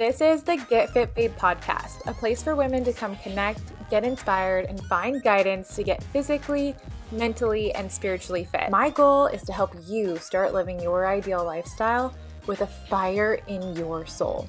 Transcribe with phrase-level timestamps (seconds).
[0.00, 3.60] This is the Get Fit Babe podcast, a place for women to come connect,
[3.90, 6.74] get inspired, and find guidance to get physically,
[7.12, 8.70] mentally, and spiritually fit.
[8.70, 12.14] My goal is to help you start living your ideal lifestyle
[12.46, 14.48] with a fire in your soul.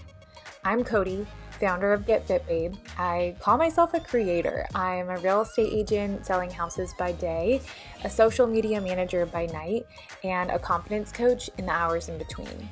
[0.64, 1.28] I'm Cody,
[1.60, 2.76] founder of Get Fit Babe.
[2.98, 4.66] I call myself a creator.
[4.74, 7.60] I'm a real estate agent selling houses by day,
[8.06, 9.86] a social media manager by night,
[10.24, 12.70] and a confidence coach in the hours in between.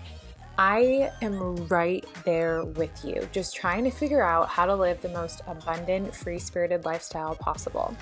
[0.61, 5.07] I am right there with you, just trying to figure out how to live the
[5.07, 7.95] most abundant, free spirited lifestyle possible.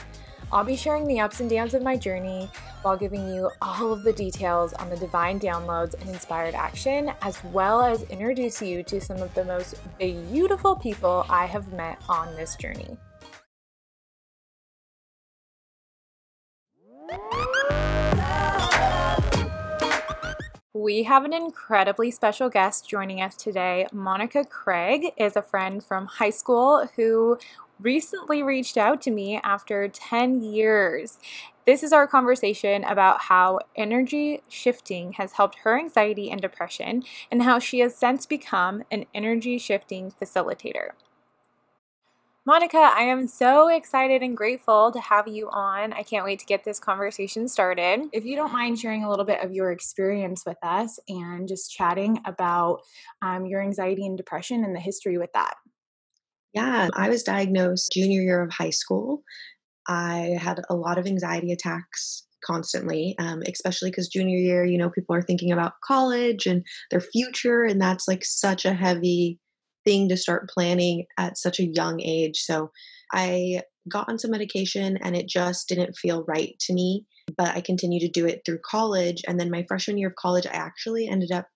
[0.51, 2.49] I'll be sharing the ups and downs of my journey
[2.81, 7.43] while giving you all of the details on the divine downloads and inspired action, as
[7.43, 12.35] well as introduce you to some of the most beautiful people I have met on
[12.35, 12.97] this journey.
[20.77, 23.87] We have an incredibly special guest joining us today.
[23.91, 27.39] Monica Craig is a friend from high school who
[27.79, 31.17] recently reached out to me after 10 years.
[31.65, 37.41] This is our conversation about how energy shifting has helped her anxiety and depression, and
[37.41, 40.91] how she has since become an energy shifting facilitator.
[42.47, 45.91] Monica, I am so excited and grateful to have you on.
[45.91, 48.07] I can't wait to get this conversation started.
[48.13, 51.73] If you don't mind sharing a little bit of your experience with us and just
[51.73, 52.83] chatting about
[53.21, 55.55] um, your anxiety and depression and the history with that.
[56.53, 59.23] Yeah, I was diagnosed junior year of high school.
[59.89, 64.89] I had a lot of anxiety attacks constantly, um, especially because junior year, you know,
[64.89, 69.37] people are thinking about college and their future, and that's like such a heavy
[69.87, 72.39] thing to start planning at such a young age.
[72.39, 72.71] So
[73.13, 77.05] I got on some medication and it just didn't feel right to me.
[77.37, 79.21] But I continued to do it through college.
[79.27, 81.47] And then my freshman year of college, I actually ended up,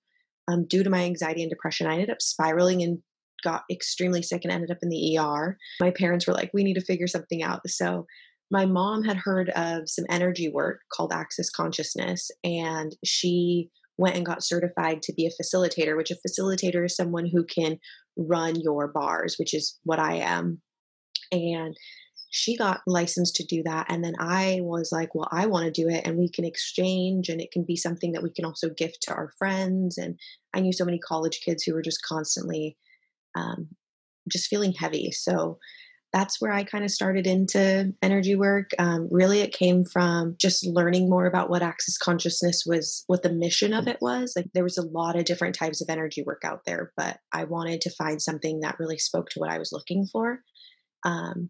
[0.48, 3.00] um, due to my anxiety and depression, I ended up spiraling and
[3.44, 5.58] got extremely sick and ended up in the ER.
[5.82, 7.62] My parents were like, we need to figure something out.
[7.68, 8.06] So
[8.50, 14.26] my mom had heard of some energy work called Access Consciousness, and she went and
[14.26, 17.78] got certified to be a facilitator, which a facilitator is someone who can
[18.28, 20.62] run your bars, which is what I am.
[21.32, 21.76] And
[22.30, 23.88] she got licensed to do that.
[23.90, 27.28] And then I was like, well, I want to do it and we can exchange
[27.28, 29.98] and it can be something that we can also gift to our friends.
[29.98, 30.18] And
[30.54, 32.78] I knew so many college kids who were just constantly
[33.36, 33.68] um,
[34.32, 35.12] just feeling heavy.
[35.12, 35.58] So
[36.14, 38.72] that's where I kind of started into energy work.
[38.78, 43.32] Um, really, it came from just learning more about what Access Consciousness was, what the
[43.32, 44.34] mission of it was.
[44.36, 47.46] Like, there was a lot of different types of energy work out there, but I
[47.46, 50.40] wanted to find something that really spoke to what I was looking for.
[51.06, 51.50] Um,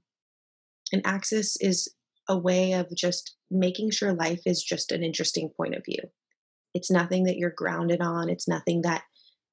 [0.94, 1.92] and Access is
[2.30, 6.02] a way of just making sure life is just an interesting point of view.
[6.76, 9.04] It's nothing that you're grounded on, it's nothing that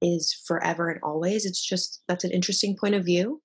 [0.03, 1.45] is forever and always.
[1.47, 3.41] It's just that's an interesting point of view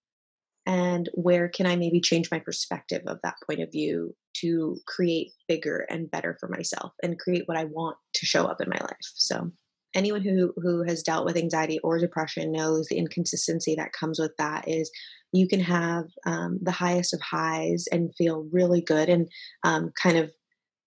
[0.65, 5.31] and where can I maybe change my perspective of that point of view to create
[5.47, 8.79] bigger and better for myself and create what I want to show up in my
[8.79, 8.97] life.
[9.15, 9.51] So
[9.93, 14.31] anyone who who has dealt with anxiety or depression knows the inconsistency that comes with
[14.37, 14.89] that is
[15.31, 19.27] you can have um, the highest of highs and feel really good and
[19.63, 20.31] um, kind of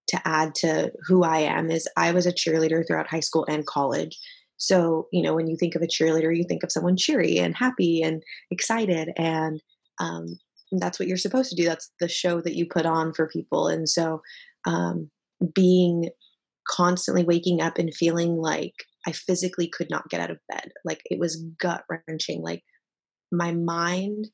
[0.09, 3.66] to add to who I am is I was a cheerleader throughout high school and
[3.66, 4.16] college.
[4.59, 7.56] So, you know, when you think of a cheerleader, you think of someone cheery and
[7.56, 9.11] happy and excited.
[9.17, 9.61] And
[9.99, 10.39] um,
[10.72, 11.65] that's what you're supposed to do.
[11.65, 13.69] That's the show that you put on for people.
[13.69, 14.22] And so,
[14.66, 15.11] um,
[15.55, 16.09] being
[16.69, 18.75] constantly waking up and feeling like
[19.06, 22.43] I physically could not get out of bed, like it was gut wrenching.
[22.43, 22.62] Like
[23.31, 24.28] my mind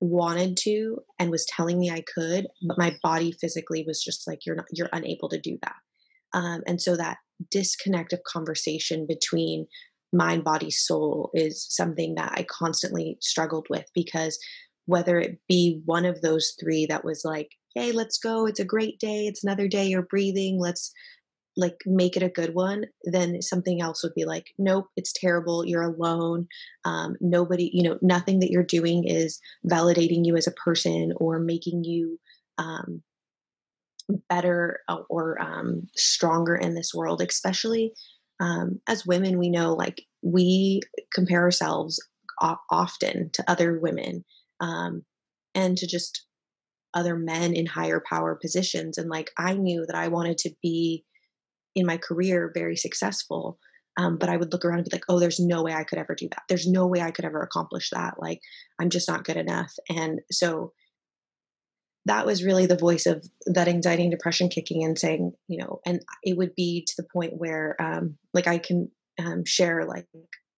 [0.00, 4.46] wanted to and was telling me I could, but my body physically was just like,
[4.46, 5.76] you're not, you're unable to do that.
[6.32, 7.18] Um, and so that
[7.50, 9.66] disconnect of conversation between
[10.12, 14.38] mind, body, soul is something that I constantly struggled with because
[14.86, 18.64] whether it be one of those three that was like, hey, let's go, it's a
[18.64, 20.92] great day, it's another day, you're breathing, let's
[21.56, 25.64] like make it a good one, then something else would be like, nope, it's terrible,
[25.64, 26.48] you're alone.
[26.84, 29.38] Um, nobody, you know, nothing that you're doing is
[29.70, 32.18] validating you as a person or making you
[32.58, 33.02] um,
[34.28, 37.92] better uh, or um, stronger in this world, especially
[38.40, 39.38] um, as women.
[39.38, 40.80] We know like we
[41.14, 42.00] compare ourselves
[42.70, 44.24] often to other women
[44.60, 45.02] um,
[45.54, 46.26] and to just
[46.94, 48.98] other men in higher power positions.
[48.98, 51.04] And like I knew that I wanted to be
[51.74, 53.58] in my career very successful.
[53.96, 55.98] Um, but I would look around and be like, oh, there's no way I could
[55.98, 56.42] ever do that.
[56.48, 58.14] There's no way I could ever accomplish that.
[58.18, 58.40] Like,
[58.80, 59.72] I'm just not good enough.
[59.88, 60.72] And so
[62.10, 65.80] that was really the voice of that anxiety and depression kicking in saying you know
[65.86, 68.90] and it would be to the point where um like i can
[69.20, 70.06] um, share like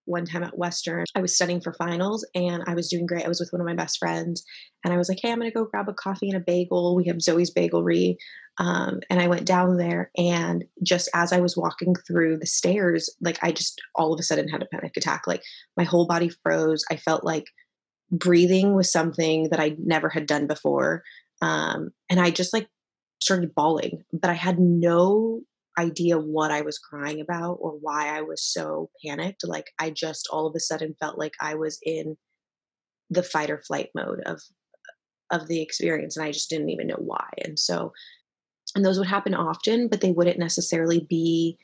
[0.05, 1.05] one time at Western.
[1.15, 3.25] I was studying for finals and I was doing great.
[3.25, 4.45] I was with one of my best friends
[4.85, 6.97] and I was like, hey, I'm to go grab a coffee and a bagel.
[6.97, 8.17] We have Zoe's Bagelry.
[8.59, 13.09] Um, and I went down there and just as I was walking through the stairs,
[13.21, 15.23] like I just all of a sudden had a panic attack.
[15.27, 15.43] Like
[15.77, 16.85] my whole body froze.
[16.91, 17.47] I felt like
[18.13, 21.03] breathing was something that I never had done before.
[21.43, 22.69] Um, and I just like
[23.21, 25.43] started bawling, but I had no
[25.79, 29.47] idea what I was crying about or why I was so panicked.
[29.47, 32.17] Like I just all of a sudden felt like I was in
[33.11, 34.41] the fight or flight mode of
[35.31, 37.29] of the experience and I just didn't even know why.
[37.45, 37.93] And so
[38.75, 41.59] and those would happen often, but they wouldn't necessarily be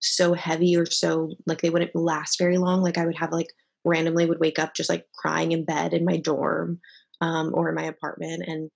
[0.00, 2.82] so heavy or so like they wouldn't last very long.
[2.82, 3.48] Like I would have like
[3.84, 6.80] randomly would wake up just like crying in bed in my dorm
[7.20, 8.70] um, or in my apartment and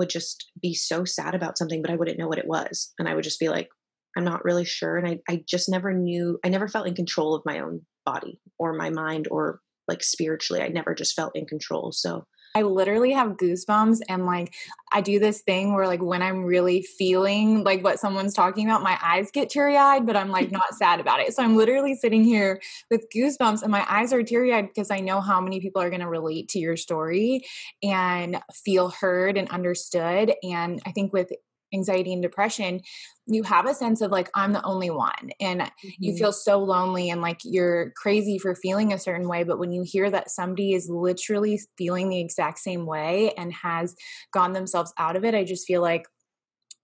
[0.00, 2.92] would just be so sad about something, but I wouldn't know what it was.
[2.98, 3.68] And I would just be like,
[4.16, 4.96] I'm not really sure.
[4.96, 8.40] And I, I just never knew, I never felt in control of my own body
[8.58, 10.62] or my mind or like spiritually.
[10.62, 11.92] I never just felt in control.
[11.92, 12.24] So
[12.54, 14.54] I literally have goosebumps and like
[14.92, 18.82] I do this thing where like when I'm really feeling like what someone's talking about,
[18.82, 21.34] my eyes get teary-eyed, but I'm like not sad about it.
[21.34, 22.60] So I'm literally sitting here
[22.90, 26.00] with goosebumps and my eyes are teary-eyed because I know how many people are going
[26.00, 27.44] to relate to your story
[27.82, 30.34] and feel heard and understood.
[30.42, 31.30] And I think with
[31.72, 32.80] anxiety and depression,
[33.26, 35.30] you have a sense of like, I'm the only one.
[35.40, 35.88] And mm-hmm.
[35.98, 39.44] you feel so lonely and like you're crazy for feeling a certain way.
[39.44, 43.94] But when you hear that somebody is literally feeling the exact same way and has
[44.32, 46.06] gone themselves out of it, I just feel like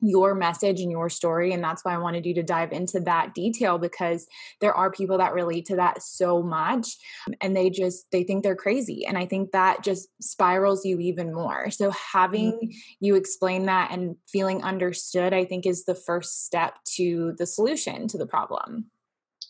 [0.00, 3.34] your message and your story and that's why i wanted you to dive into that
[3.34, 4.26] detail because
[4.60, 6.96] there are people that relate to that so much
[7.40, 11.32] and they just they think they're crazy and i think that just spirals you even
[11.32, 12.70] more so having mm-hmm.
[13.00, 18.06] you explain that and feeling understood i think is the first step to the solution
[18.06, 18.86] to the problem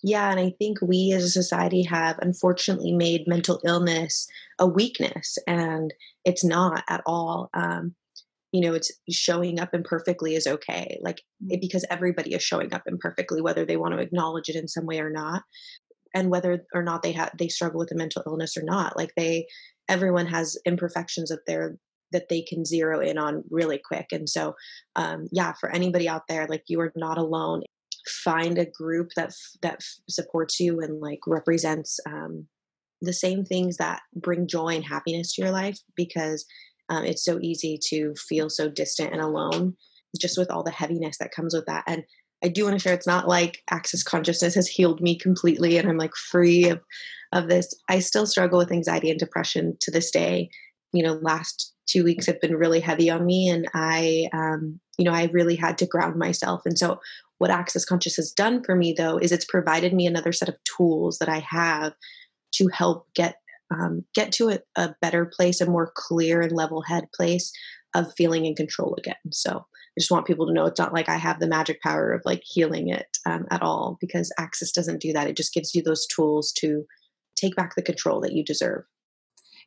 [0.03, 4.29] yeah, and I think we as a society have unfortunately made mental illness
[4.59, 5.93] a weakness, and
[6.25, 7.51] it's not at all.
[7.55, 7.95] Um,
[8.57, 12.83] you know it's showing up imperfectly is okay like it, because everybody is showing up
[12.87, 15.43] imperfectly whether they want to acknowledge it in some way or not
[16.15, 19.13] and whether or not they have they struggle with a mental illness or not like
[19.15, 19.47] they
[19.91, 21.77] everyone has imperfections that they're
[22.13, 24.55] that they can zero in on really quick and so
[24.95, 27.63] um, yeah for anybody out there like you are not alone
[28.25, 32.47] find a group that that supports you and like represents um,
[33.03, 36.47] the same things that bring joy and happiness to your life because
[36.89, 39.77] um, it's so easy to feel so distant and alone
[40.21, 42.03] just with all the heaviness that comes with that and
[42.43, 45.89] i do want to share it's not like access consciousness has healed me completely and
[45.89, 46.81] i'm like free of
[47.33, 47.75] of this.
[47.89, 50.51] I still struggle with anxiety and depression to this day.
[50.93, 55.05] You know last two weeks have been really heavy on me and i um, you
[55.05, 56.99] know i really had to ground myself and so
[57.39, 60.57] what access conscious has done for me though is it's provided me another set of
[60.65, 61.93] tools that i have
[62.53, 63.37] to help get
[63.73, 67.53] um, get to a, a better place, a more clear and level head place
[67.95, 69.15] of feeling in control again.
[69.33, 72.13] So I just want people to know it's not like I have the magic power
[72.13, 75.27] of like healing it um, at all because Access doesn't do that.
[75.27, 76.85] It just gives you those tools to
[77.37, 78.85] take back the control that you deserve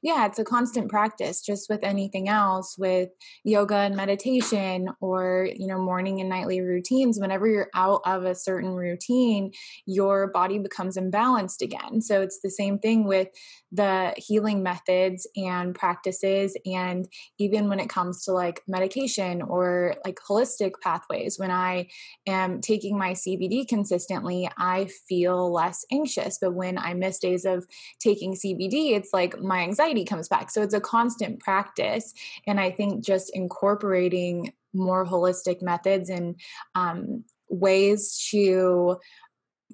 [0.02, 3.10] yeah it's a constant practice just with anything else with
[3.44, 8.36] yoga and meditation or you know morning and nightly routines whenever you're out of a
[8.36, 9.52] certain routine
[9.86, 13.28] your body becomes imbalanced again so it's the same thing with
[13.72, 17.08] the healing methods and practices and
[17.38, 21.88] even when it comes to like medication or like holistic pathways when i
[22.28, 27.66] am taking my cbd consistently i feel less anxious but when i miss days of
[28.00, 30.52] taking cbd it's like my anxiety comes back.
[30.52, 32.14] So it's a constant practice.
[32.48, 36.40] And I think just incorporating more holistic methods and
[36.76, 38.98] um, ways to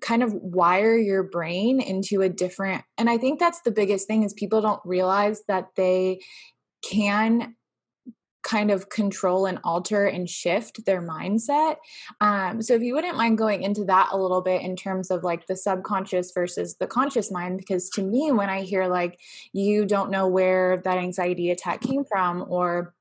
[0.02, 4.24] kind of wire your brain into a different and i think that's the biggest thing
[4.24, 6.20] is people don't realize that they
[6.84, 7.56] can
[8.46, 11.78] kind of control and alter and shift their mindset.
[12.22, 15.24] Um, so, if you wouldn't mind going into that a little bit in terms of
[15.24, 19.20] like the subconscious versus the conscious mind, because to me, when I hear like
[19.52, 22.94] you don't know where that anxiety attack came from, or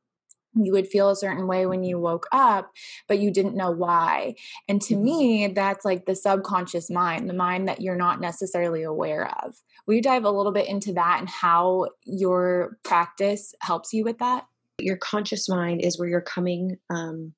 [0.54, 2.70] you would feel a certain way when you woke up,
[3.08, 4.34] but you didn't know why.
[4.68, 5.04] And to mm-hmm.
[5.04, 9.56] me, that's like the subconscious mind, the mind that you're not necessarily aware of.
[9.86, 14.18] Will you dive a little bit into that and how your practice helps you with
[14.18, 14.46] that?
[14.78, 17.32] your conscious mind is where you're coming um,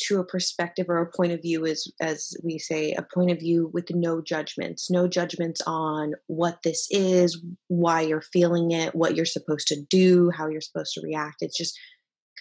[0.00, 3.38] to a perspective or a point of view is as we say a point of
[3.38, 9.14] view with no judgments no judgments on what this is why you're feeling it what
[9.14, 11.78] you're supposed to do how you're supposed to react it's just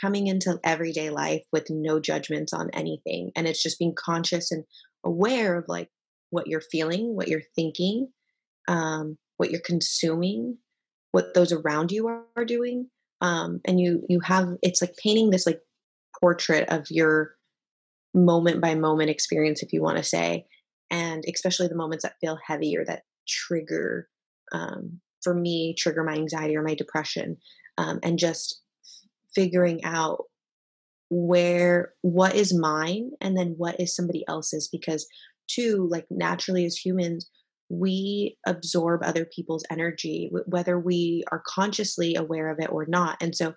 [0.01, 4.63] coming into everyday life with no judgments on anything and it's just being conscious and
[5.03, 5.89] aware of like
[6.31, 8.08] what you're feeling what you're thinking
[8.67, 10.58] um, what you're consuming,
[11.12, 12.88] what those around you are, doing.
[13.22, 15.60] Um, and you you have it's like painting this like
[16.20, 17.36] portrait of your
[18.13, 20.46] moment by moment experience, if you want to say,
[20.89, 24.08] and especially the moments that feel heavy or that trigger,
[24.51, 27.38] um, for me, trigger my anxiety or my depression,
[27.77, 28.62] um, and just
[29.35, 30.25] figuring out
[31.09, 35.05] where what is mine and then what is somebody else's because
[35.50, 37.29] too like naturally as humans
[37.71, 43.17] we absorb other people's energy whether we are consciously aware of it or not.
[43.21, 43.53] And so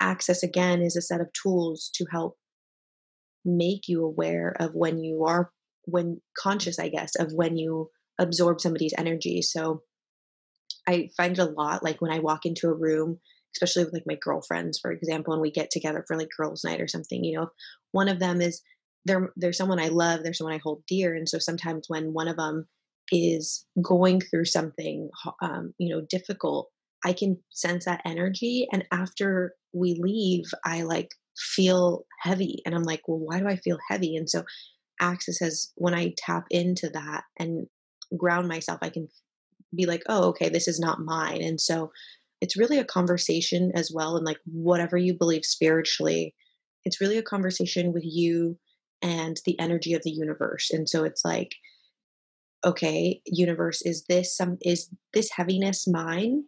[0.00, 2.36] access again is a set of tools to help
[3.44, 5.50] make you aware of when you are
[5.84, 9.42] when conscious i guess of when you absorb somebody's energy.
[9.42, 9.82] So
[10.88, 13.18] i find it a lot like when i walk into a room
[13.54, 16.80] especially with like my girlfriends for example and we get together for like girls night
[16.80, 17.48] or something you know
[17.92, 18.62] one of them is
[19.04, 22.28] they're they're someone i love they're someone i hold dear and so sometimes when one
[22.28, 22.66] of them
[23.12, 25.10] is going through something
[25.42, 26.68] um, you know difficult
[27.04, 32.82] i can sense that energy and after we leave i like feel heavy and i'm
[32.82, 34.16] like well why do i feel heavy?
[34.16, 34.44] And so
[35.00, 37.66] access has when i tap into that and
[38.16, 39.08] ground myself i can
[39.74, 41.42] be like oh okay this is not mine.
[41.42, 41.90] And so
[42.40, 46.34] it's really a conversation as well and like whatever you believe spiritually
[46.84, 48.56] it's really a conversation with you
[49.02, 51.54] and the energy of the universe and so it's like
[52.64, 56.44] okay universe is this some is this heaviness mine?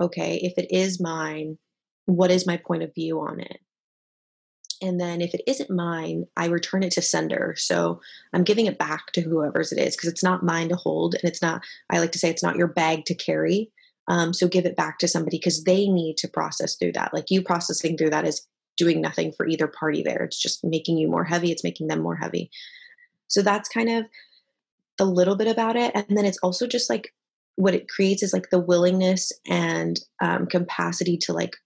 [0.00, 1.58] Okay if it is mine
[2.06, 3.58] what is my point of view on it?
[4.82, 8.00] And then if it isn't mine i return it to sender so
[8.32, 11.24] i'm giving it back to whoever's it is because it's not mine to hold and
[11.24, 13.70] it's not i like to say it's not your bag to carry
[14.08, 17.14] um, so give it back to somebody because they need to process through that.
[17.14, 20.22] Like you processing through that is doing nothing for either party there.
[20.24, 22.50] It's just making you more heavy, it's making them more heavy.
[23.28, 24.06] So that's kind of
[24.98, 25.92] a little bit about it.
[25.94, 27.14] And then it's also just like
[27.56, 31.56] what it creates is like the willingness and um, capacity to like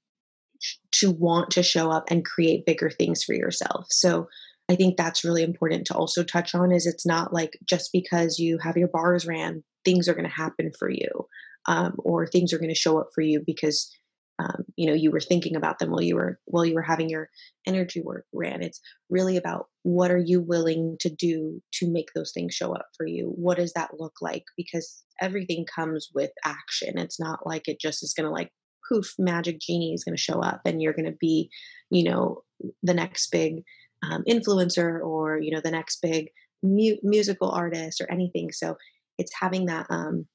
[0.91, 3.87] to want to show up and create bigger things for yourself.
[3.91, 4.29] So
[4.69, 8.39] I think that's really important to also touch on is it's not like just because
[8.39, 11.27] you have your bars ran, things are going to happen for you
[11.67, 13.91] um, or things are going to show up for you because
[14.39, 17.09] um, you know you were thinking about them while you were while you were having
[17.09, 17.31] your
[17.67, 18.63] energy work ran.
[18.63, 22.87] It's really about what are you willing to do to make those things show up
[22.97, 23.33] for you?
[23.37, 24.45] What does that look like?
[24.57, 26.99] Because everything comes with action.
[26.99, 28.51] It's not like it just is going to like
[28.89, 31.51] poof magic genie is going to show up and you're going to be
[31.91, 32.43] you know
[32.83, 33.63] the next big
[34.03, 36.29] um, influencer or you know the next big
[36.63, 38.53] mu- musical artist or anything.
[38.53, 38.77] So
[39.19, 40.27] it's having that um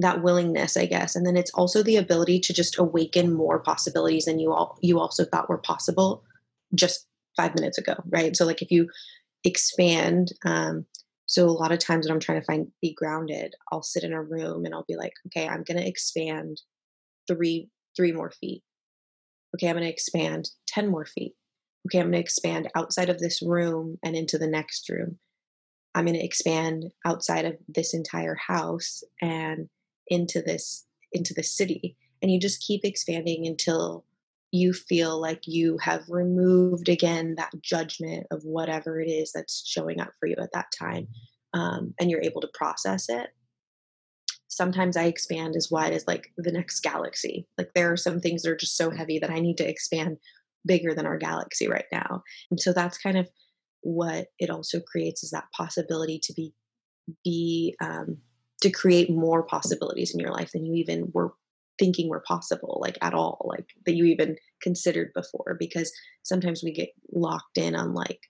[0.00, 1.16] that willingness i guess.
[1.16, 5.00] And then it's also the ability to just awaken more possibilities than you all you
[5.00, 6.22] also thought were possible
[6.74, 8.36] just five minutes ago right?
[8.36, 8.88] So like if you
[9.44, 10.84] expand um
[11.26, 14.12] so a lot of times when i'm trying to find be grounded i'll sit in
[14.12, 16.60] a room and i'll be like okay i'm to expand
[17.28, 18.62] three three more feet.
[19.54, 21.34] Okay i'm to expand 10 more feet.
[21.86, 25.18] Okay i'm to expand outside of this room and into the next room.
[25.94, 29.68] I'm to expand outside of this entire house and
[30.08, 34.04] into this into the city and you just keep expanding until
[34.50, 40.00] you feel like you have removed again that judgment of whatever it is that's showing
[40.00, 41.06] up for you at that time
[41.54, 43.28] um, and you're able to process it.
[44.48, 47.46] Sometimes i expand as wide as like the next galaxy.
[47.58, 50.16] Like there are some things that are just so heavy that i need to expand
[50.66, 52.22] bigger than our galaxy right now.
[52.50, 53.28] And so that's kind of
[53.82, 56.54] what it also creates is that possibility to be
[57.24, 58.18] be um,
[58.62, 61.32] to create more possibilities in your life than you even were
[61.78, 65.92] thinking were possible like at all like that you even considered before because
[66.24, 68.20] sometimes we get locked in on like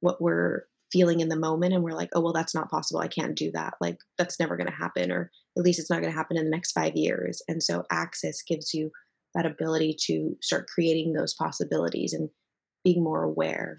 [0.00, 3.00] what we're feeling in the moment and we're like oh well that's not possible.
[3.00, 3.74] I can't do that.
[3.80, 6.44] Like that's never going to happen or at least it's not going to happen in
[6.44, 7.42] the next 5 years.
[7.48, 8.90] And so access gives you
[9.34, 12.30] that ability to start creating those possibilities and
[12.84, 13.78] being more aware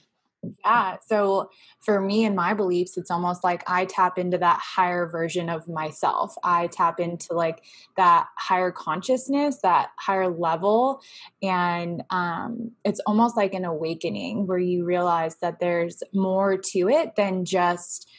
[0.64, 0.98] yeah.
[1.08, 1.50] So
[1.84, 5.68] for me and my beliefs, it's almost like I tap into that higher version of
[5.68, 6.36] myself.
[6.44, 7.64] I tap into like
[7.96, 11.02] that higher consciousness, that higher level.
[11.42, 17.16] And um, it's almost like an awakening where you realize that there's more to it
[17.16, 18.10] than just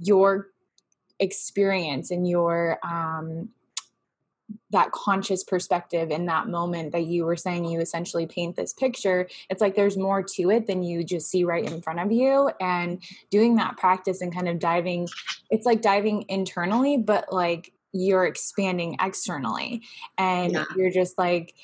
[0.00, 0.48] your
[1.20, 3.48] experience and your um,
[4.70, 9.28] that conscious perspective in that moment that you were saying you essentially paint this picture
[9.48, 12.50] it's like there's more to it than you just see right in front of you
[12.60, 15.08] and doing that practice and kind of diving
[15.50, 19.82] it's like diving internally but like you're expanding externally
[20.18, 20.64] and yeah.
[20.76, 21.54] you're just like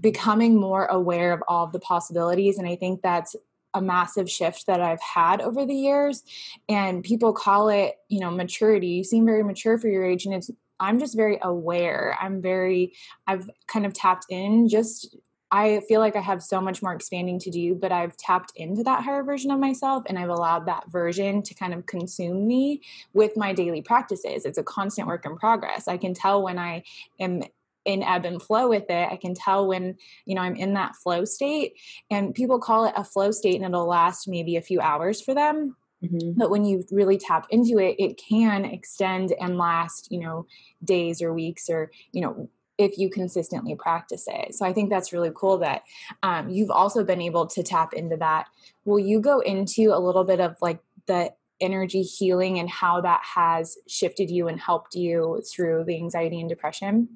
[0.00, 3.34] becoming more aware of all of the possibilities and i think that's
[3.74, 6.24] a massive shift that I've had over the years.
[6.68, 8.88] And people call it, you know, maturity.
[8.88, 10.26] You seem very mature for your age.
[10.26, 12.16] And it's, I'm just very aware.
[12.20, 12.94] I'm very,
[13.26, 15.16] I've kind of tapped in just
[15.52, 18.84] I feel like I have so much more expanding to do, but I've tapped into
[18.84, 22.82] that higher version of myself and I've allowed that version to kind of consume me
[23.14, 24.44] with my daily practices.
[24.44, 25.88] It's a constant work in progress.
[25.88, 26.84] I can tell when I
[27.18, 27.42] am
[27.84, 29.08] in ebb and flow with it.
[29.10, 31.74] I can tell when, you know, I'm in that flow state.
[32.10, 35.34] And people call it a flow state and it'll last maybe a few hours for
[35.34, 35.76] them.
[36.04, 36.38] Mm-hmm.
[36.38, 40.46] But when you really tap into it, it can extend and last, you know,
[40.82, 44.54] days or weeks or, you know, if you consistently practice it.
[44.54, 45.82] So I think that's really cool that
[46.22, 48.46] um, you've also been able to tap into that.
[48.86, 53.20] Will you go into a little bit of like the energy healing and how that
[53.34, 57.08] has shifted you and helped you through the anxiety and depression?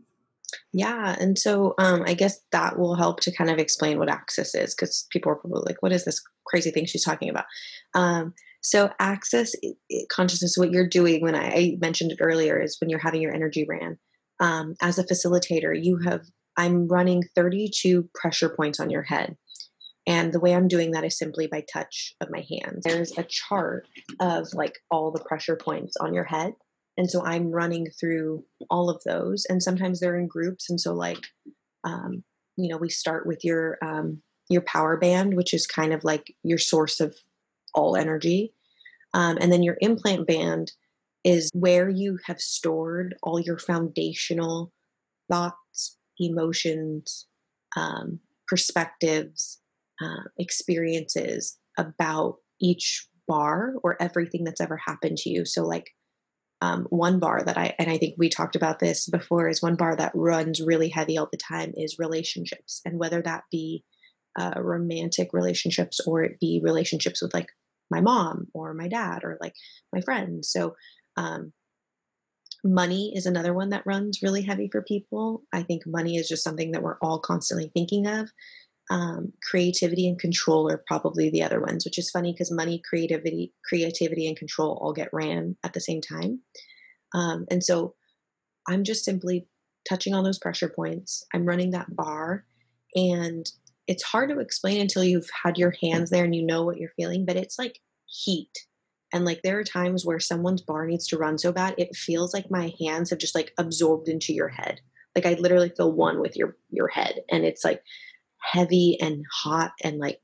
[0.73, 4.55] Yeah, and so um, I guess that will help to kind of explain what access
[4.55, 7.47] is because people are probably like, "What is this crazy thing she's talking about?"
[7.95, 8.35] Um,
[8.65, 9.55] so access
[10.11, 13.35] consciousness, what you're doing when I, I, mentioned it earlier is when you're having your
[13.35, 13.99] energy ran.
[14.41, 16.23] Um, as a facilitator, you have
[16.57, 19.37] I'm running 32 pressure points on your head.
[20.07, 22.85] And the way I'm doing that is simply by touch of my hands.
[22.85, 23.87] There's a chart
[24.21, 26.55] of like all the pressure points on your head
[26.97, 30.93] and so i'm running through all of those and sometimes they're in groups and so
[30.95, 31.21] like
[31.85, 32.25] um,
[32.57, 36.35] you know we start with your um, your power band which is kind of like
[36.43, 37.15] your source of
[37.75, 38.53] all energy
[39.15, 40.73] um, and then your implant band
[41.25, 44.73] is where you have stored all your foundational
[45.31, 47.27] thoughts emotions
[47.77, 49.61] um, perspectives
[50.03, 55.91] uh, experiences about each bar or everything that's ever happened to you so like
[56.65, 59.77] um, one bar that I, and I think we talked about this before, is one
[59.77, 62.81] bar that runs really heavy all the time is relationships.
[62.87, 63.85] And whether that be
[64.39, 67.49] uh, romantic relationships or it be relationships with like
[67.91, 69.55] my mom or my dad or like
[69.93, 70.51] my friends.
[70.51, 70.75] So,
[71.17, 71.53] um,
[72.65, 75.43] money is another one that runs really heavy for people.
[75.53, 78.31] I think money is just something that we're all constantly thinking of.
[78.91, 83.53] Um, creativity and control are probably the other ones, which is funny because money, creativity,
[83.67, 86.41] creativity, and control all get ran at the same time.
[87.15, 87.95] Um, and so
[88.67, 89.47] I'm just simply
[89.89, 91.25] touching on those pressure points.
[91.35, 92.45] I'm running that bar,
[92.95, 93.51] and
[93.87, 96.91] it's hard to explain until you've had your hands there and you know what you're
[96.97, 98.53] feeling, but it's like heat.
[99.13, 102.35] And like there are times where someone's bar needs to run so bad, it feels
[102.35, 104.81] like my hands have just like absorbed into your head.
[105.15, 107.83] Like I literally feel one with your your head, and it's like
[108.41, 110.21] heavy and hot and like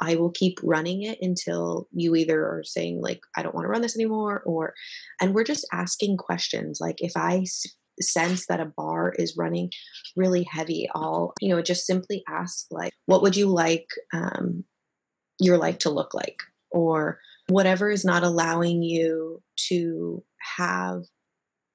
[0.00, 3.68] I will keep running it until you either are saying like I don't want to
[3.68, 4.74] run this anymore or
[5.20, 7.44] and we're just asking questions like if I
[8.00, 9.70] sense that a bar is running
[10.16, 14.64] really heavy I'll you know just simply ask like what would you like um,
[15.40, 20.22] your life to look like or whatever is not allowing you to
[20.56, 21.02] have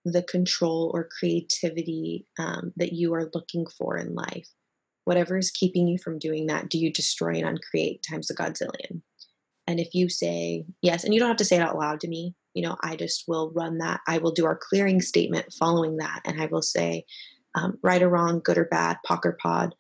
[0.06, 4.48] the control or creativity um, that you are looking for in life
[5.06, 9.02] whatever is keeping you from doing that, do you destroy and uncreate times a godzillion?
[9.68, 12.08] And if you say yes, and you don't have to say it out loud to
[12.08, 14.02] me, you know, I just will run that.
[14.08, 17.06] I will do our clearing statement following that, and I will say,
[17.56, 19.76] um, right or wrong, good or bad, POC or pod,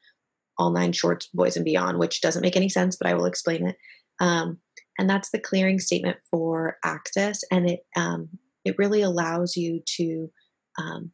[0.57, 3.67] all nine shorts, boys and beyond, which doesn't make any sense, but I will explain
[3.67, 3.77] it.
[4.19, 4.59] Um,
[4.99, 8.29] and that's the clearing statement for access, and it um,
[8.65, 10.31] it really allows you to
[10.79, 11.11] um,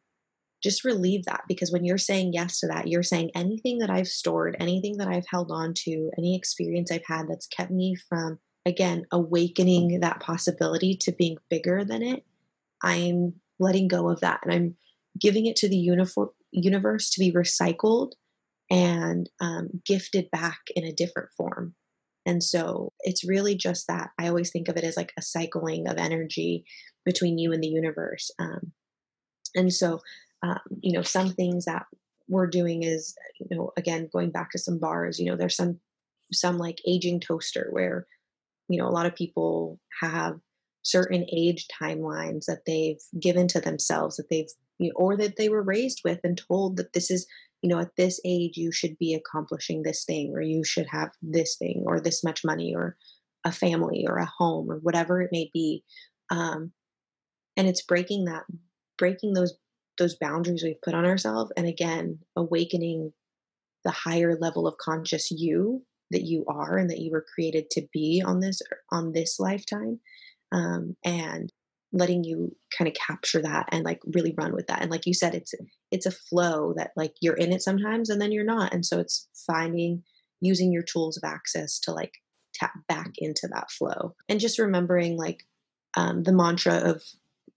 [0.62, 4.08] just relieve that because when you're saying yes to that, you're saying anything that I've
[4.08, 8.38] stored, anything that I've held on to, any experience I've had that's kept me from,
[8.66, 12.24] again, awakening that possibility to being bigger than it,
[12.82, 14.76] I'm letting go of that and I'm
[15.18, 18.12] giving it to the unifor- universe to be recycled
[18.70, 21.74] and um, gifted back in a different form.
[22.26, 24.10] And so it's really just that.
[24.18, 26.64] I always think of it as like a cycling of energy
[27.04, 28.30] between you and the universe.
[28.38, 28.72] Um,
[29.54, 30.00] and so
[30.42, 31.86] um, you know some things that
[32.28, 35.78] we're doing is you know again going back to some bars you know there's some
[36.32, 38.06] some like aging toaster where
[38.70, 40.36] you know a lot of people have
[40.82, 45.50] certain age timelines that they've given to themselves that they've you know, or that they
[45.50, 47.26] were raised with and told that this is
[47.62, 51.10] you know at this age you should be accomplishing this thing or you should have
[51.20, 52.96] this thing or this much money or
[53.44, 55.82] a family or a home or whatever it may be
[56.30, 56.72] um,
[57.56, 58.44] and it's breaking that
[58.96, 59.54] breaking those
[59.98, 63.12] those boundaries we've put on ourselves and again awakening
[63.84, 67.86] the higher level of conscious you that you are and that you were created to
[67.92, 70.00] be on this on this lifetime
[70.52, 71.52] um, and
[71.92, 75.14] letting you kind of capture that and like really run with that and like you
[75.14, 75.52] said it's
[75.90, 79.00] it's a flow that like you're in it sometimes and then you're not and so
[79.00, 80.02] it's finding
[80.40, 82.14] using your tools of access to like
[82.54, 84.14] tap back into that flow.
[84.28, 85.44] And just remembering like
[85.96, 87.02] um, the mantra of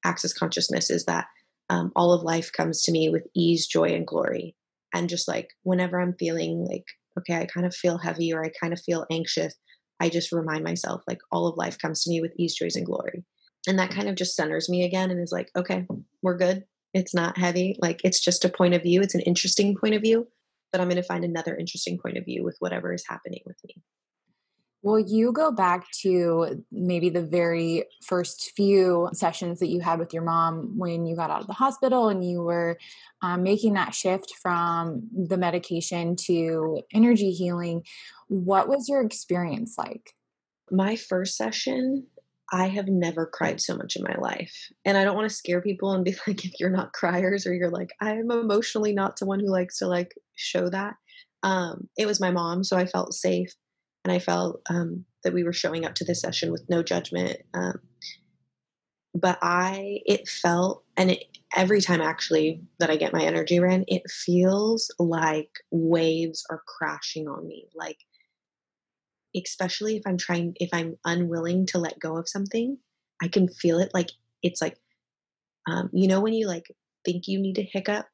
[0.03, 1.27] access consciousness is that
[1.69, 4.55] um, all of life comes to me with ease, joy, and glory.
[4.93, 6.85] And just like whenever I'm feeling like,
[7.19, 9.54] okay, I kind of feel heavy or I kind of feel anxious,
[9.99, 12.86] I just remind myself like all of life comes to me with ease, joy, and
[12.86, 13.23] glory.
[13.67, 15.88] And that kind of just centers me again and is like, okay,
[16.21, 16.65] we're good.
[16.93, 17.78] It's not heavy.
[17.82, 19.02] Like it's just a point of view.
[19.02, 20.28] It's an interesting point of view,
[20.71, 23.58] but I'm going to find another interesting point of view with whatever is happening with
[23.65, 23.82] me.
[24.84, 30.13] Will you go back to maybe the very first few sessions that you had with
[30.13, 32.78] your mom when you got out of the hospital and you were
[33.22, 37.84] um, making that shift from the medication to energy healing?
[38.28, 40.12] What was your experience like?
[40.69, 42.06] My first session,
[42.52, 44.54] I have never cried so much in my life.
[44.84, 47.54] And I don't want to scare people and be like, if you're not criers or
[47.54, 50.96] you're like, I'm emotionally not someone who likes to like show that.
[51.41, 53.54] Um, it was my mom, so I felt safe
[54.03, 57.37] and I felt um, that we were showing up to this session with no judgment.
[57.53, 57.79] Um,
[59.15, 63.85] but I, it felt, and it, every time actually that I get my energy ran,
[63.87, 67.67] it feels like waves are crashing on me.
[67.75, 67.99] Like,
[69.35, 72.77] especially if I'm trying, if I'm unwilling to let go of something,
[73.21, 73.91] I can feel it.
[73.93, 74.09] Like
[74.41, 74.77] it's like,
[75.69, 76.65] um, you know, when you like
[77.05, 78.07] think you need to hiccup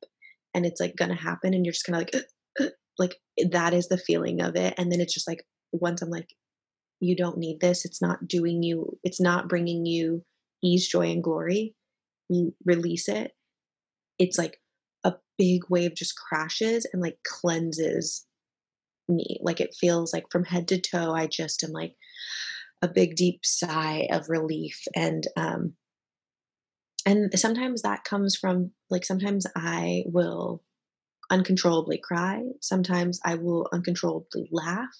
[0.54, 2.26] and it's like gonna happen, and you're just kind of like,
[2.60, 3.16] uh, uh, like
[3.50, 6.30] that is the feeling of it, and then it's just like once I'm like,
[7.00, 7.86] you don't need this.
[7.86, 10.24] It's not doing you, it's not bringing you
[10.64, 11.76] ease, joy, and glory.
[12.30, 13.32] You release it.
[14.18, 14.60] It's like
[15.04, 18.26] a big wave just crashes and like cleanses
[19.08, 19.40] me.
[19.42, 21.96] Like it feels like from head to toe, I just am like
[22.82, 24.82] a big deep sigh of relief.
[24.96, 25.74] And, um,
[27.06, 30.62] and sometimes that comes from like sometimes I will
[31.32, 32.44] uncontrollably cry.
[32.62, 34.96] Sometimes I will uncontrollably laugh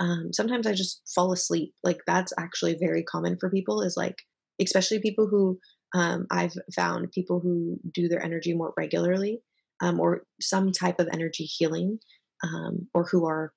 [0.00, 1.74] um, sometimes I just fall asleep.
[1.84, 3.82] Like that's actually very common for people.
[3.82, 4.16] Is like
[4.60, 5.58] especially people who
[5.94, 9.40] um, I've found people who do their energy more regularly,
[9.80, 11.98] um, or some type of energy healing,
[12.42, 13.52] um, or who are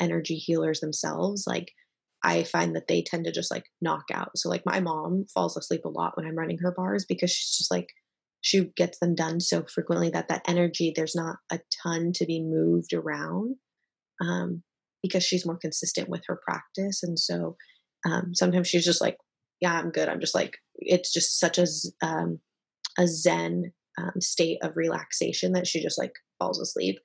[0.00, 1.44] energy healers themselves.
[1.46, 1.72] Like
[2.22, 4.30] I find that they tend to just like knock out.
[4.36, 7.56] So like my mom falls asleep a lot when I'm running her bars because she's
[7.56, 7.88] just like
[8.40, 12.42] she gets them done so frequently that that energy there's not a ton to be
[12.42, 13.56] moved around.
[14.20, 14.62] Um,
[15.02, 17.02] because she's more consistent with her practice.
[17.02, 17.56] And so
[18.06, 19.16] um, sometimes she's just like,
[19.60, 20.08] yeah, I'm good.
[20.08, 21.66] I'm just like, it's just such a,
[22.02, 22.40] um,
[22.98, 26.98] a Zen um, state of relaxation that she just like falls asleep.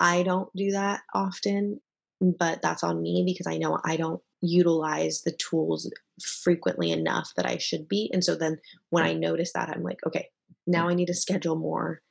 [0.00, 1.80] I don't do that often,
[2.20, 5.90] but that's on me because I know I don't utilize the tools
[6.22, 8.10] frequently enough that I should be.
[8.12, 8.58] And so then
[8.90, 10.28] when I notice that, I'm like, okay,
[10.66, 12.02] now I need to schedule more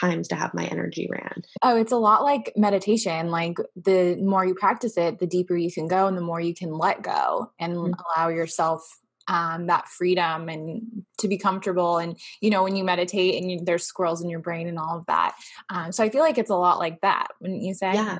[0.00, 1.42] times to have my energy ran.
[1.62, 3.30] Oh, it's a lot like meditation.
[3.30, 6.54] Like the more you practice it, the deeper you can go and the more you
[6.54, 7.92] can let go and mm-hmm.
[8.16, 8.82] allow yourself
[9.28, 11.98] um, that freedom and to be comfortable.
[11.98, 14.98] And, you know, when you meditate and you, there's squirrels in your brain and all
[14.98, 15.34] of that.
[15.70, 17.92] Um, so I feel like it's a lot like that, wouldn't you say?
[17.94, 18.18] Yeah,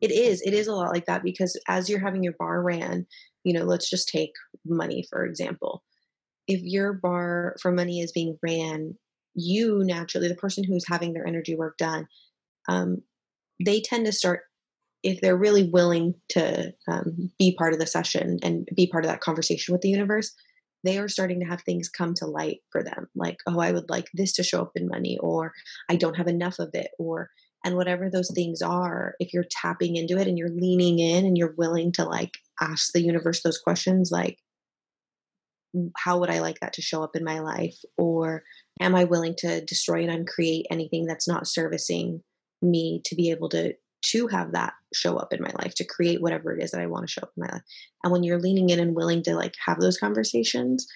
[0.00, 0.42] it is.
[0.42, 3.06] It is a lot like that because as you're having your bar ran,
[3.44, 4.32] you know, let's just take
[4.64, 5.82] money, for example.
[6.46, 8.96] If your bar for money is being ran
[9.36, 12.08] you naturally, the person who's having their energy work done,
[12.68, 13.02] um,
[13.64, 14.40] they tend to start
[15.02, 19.10] if they're really willing to um, be part of the session and be part of
[19.10, 20.34] that conversation with the universe
[20.86, 23.08] they are starting to have things come to light for them.
[23.14, 25.52] Like oh i would like this to show up in money or
[25.90, 27.30] i don't have enough of it or
[27.64, 31.36] and whatever those things are if you're tapping into it and you're leaning in and
[31.36, 34.38] you're willing to like ask the universe those questions like
[35.96, 38.42] how would i like that to show up in my life or
[38.80, 42.22] am I willing to destroy and uncreate anything that's not servicing
[42.62, 46.22] me to be able to to have that show up in my life to create
[46.22, 47.62] whatever it is that I want to show up in my life.
[48.04, 50.86] And when you're leaning in and willing to like have those conversations,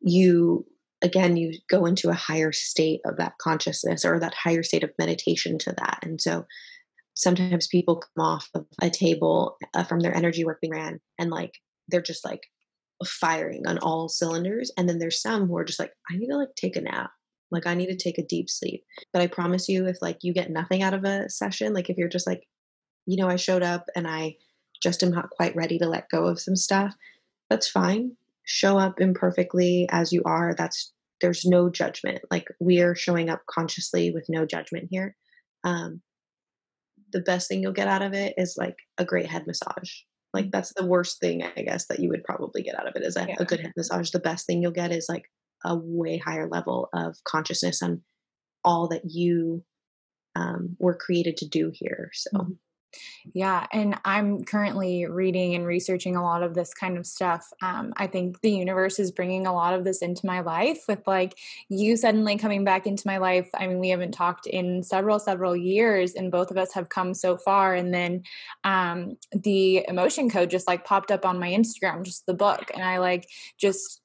[0.00, 0.66] you
[1.02, 4.90] again you go into a higher state of that consciousness or that higher state of
[4.98, 6.00] meditation to that.
[6.02, 6.44] And so
[7.14, 11.30] sometimes people come off of a table uh, from their energy work being ran and
[11.30, 11.54] like
[11.88, 12.42] they're just like
[13.06, 16.36] firing on all cylinders and then there's some who are just like i need to
[16.36, 17.10] like take a nap
[17.50, 18.84] like I need to take a deep sleep.
[19.12, 21.96] But I promise you, if like you get nothing out of a session, like if
[21.96, 22.46] you're just like,
[23.06, 24.36] you know, I showed up and I
[24.82, 26.94] just am not quite ready to let go of some stuff,
[27.48, 28.12] that's fine.
[28.44, 30.54] Show up imperfectly as you are.
[30.56, 32.20] That's there's no judgment.
[32.30, 35.16] Like we are showing up consciously with no judgment here.
[35.64, 36.00] Um,
[37.12, 39.90] the best thing you'll get out of it is like a great head massage.
[40.34, 43.02] Like that's the worst thing I guess that you would probably get out of it
[43.02, 43.36] is a, yeah.
[43.38, 44.10] a good head massage.
[44.10, 45.24] The best thing you'll get is like
[45.64, 48.02] a way higher level of consciousness on
[48.64, 49.64] all that you
[50.36, 52.10] um, were created to do here.
[52.12, 52.30] So.
[52.38, 52.52] Mm-hmm.
[53.34, 57.46] Yeah, and I'm currently reading and researching a lot of this kind of stuff.
[57.62, 61.06] Um, I think the universe is bringing a lot of this into my life with
[61.06, 61.36] like
[61.68, 63.48] you suddenly coming back into my life.
[63.54, 67.14] I mean, we haven't talked in several, several years, and both of us have come
[67.14, 67.74] so far.
[67.74, 68.22] And then
[68.64, 72.82] um, the emotion code just like popped up on my Instagram, just the book, and
[72.82, 74.00] I like just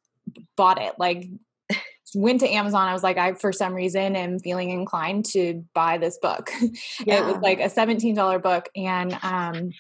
[0.56, 1.30] bought it like
[2.16, 2.88] went to Amazon.
[2.88, 6.52] I was like, I for some reason am feeling inclined to buy this book.
[7.06, 7.20] Yeah.
[7.22, 8.70] it was like a $17 book.
[8.76, 9.72] And um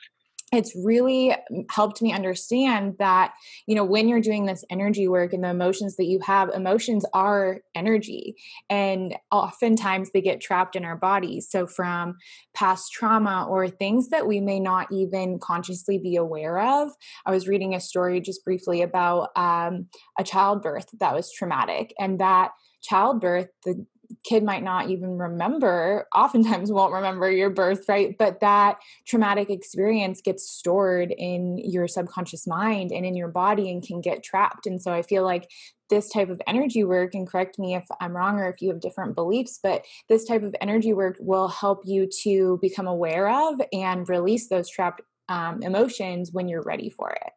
[0.53, 1.35] it's really
[1.69, 3.33] helped me understand that
[3.67, 7.05] you know when you're doing this energy work and the emotions that you have emotions
[7.13, 8.35] are energy
[8.69, 11.47] and oftentimes they get trapped in our bodies.
[11.49, 12.15] So from
[12.53, 16.91] past trauma or things that we may not even consciously be aware of
[17.25, 19.87] i was reading a story just briefly about um,
[20.19, 23.85] a childbirth that was traumatic and that childbirth the
[24.23, 28.15] kid might not even remember, oftentimes won't remember your birth, right?
[28.17, 33.85] But that traumatic experience gets stored in your subconscious mind and in your body and
[33.85, 34.65] can get trapped.
[34.65, 35.49] And so I feel like
[35.89, 38.79] this type of energy work, and correct me if I'm wrong or if you have
[38.79, 43.61] different beliefs, but this type of energy work will help you to become aware of
[43.71, 47.31] and release those trapped um, emotions when you're ready for it.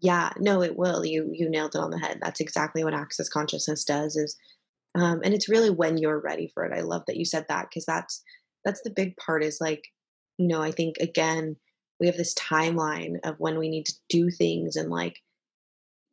[0.00, 1.04] Yeah, no, it will.
[1.04, 2.18] You you nailed it on the head.
[2.20, 4.36] That's exactly what access consciousness does is
[4.96, 7.66] um, and it's really when you're ready for it i love that you said that
[7.68, 8.22] because that's
[8.64, 9.84] that's the big part is like
[10.38, 11.56] you know i think again
[12.00, 15.20] we have this timeline of when we need to do things and like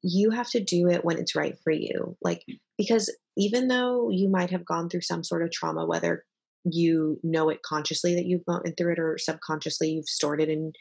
[0.02, 2.44] you have to do it when it's right for you like
[2.78, 6.26] because even though you might have gone through some sort of trauma whether
[6.66, 10.72] you know it consciously that you've gone through it or subconsciously you've stored it in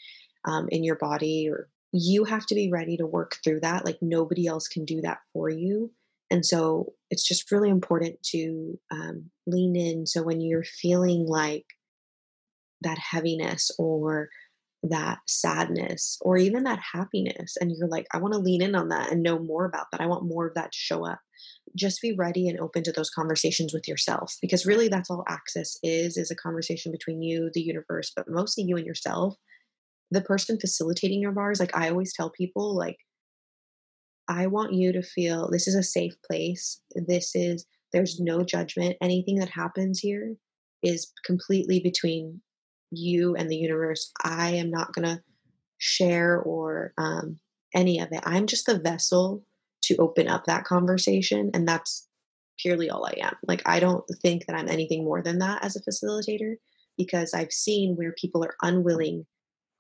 [0.45, 3.99] um, in your body or you have to be ready to work through that like
[4.01, 5.93] nobody else can do that for you
[6.31, 10.07] and so it's just really important to um, lean in.
[10.07, 11.67] So when you're feeling like
[12.81, 14.31] that heaviness or
[14.83, 18.89] that sadness or even that happiness, and you're like, I want to lean in on
[18.89, 20.01] that and know more about that.
[20.01, 21.21] I want more of that to show up.
[21.77, 25.77] Just be ready and open to those conversations with yourself because really that's all access
[25.83, 29.35] is is a conversation between you, the universe, but mostly you and yourself.
[30.11, 32.97] The person facilitating your bars, like I always tell people, like
[34.33, 36.81] I want you to feel this is a safe place.
[36.95, 38.97] This is, there's no judgment.
[39.03, 40.37] Anything that happens here
[40.83, 42.41] is completely between
[42.91, 44.11] you and the universe.
[44.25, 45.23] I am not going to
[45.77, 47.39] share or um,
[47.75, 48.23] any of it.
[48.25, 49.45] I'm just the vessel
[49.83, 51.51] to open up that conversation.
[51.53, 52.09] And that's
[52.59, 53.35] purely all I am.
[53.47, 56.55] Like, I don't think that I'm anything more than that as a facilitator
[56.97, 59.27] because I've seen where people are unwilling